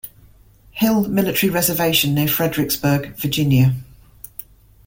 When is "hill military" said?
0.71-1.51